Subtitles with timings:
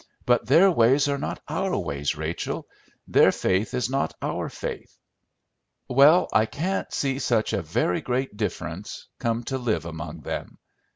[0.25, 2.67] But their ways are not our ways, Rachel;
[3.07, 4.97] their faith is not our faith."
[5.87, 10.57] "Well, I can't see such a very great difference, come to live among them.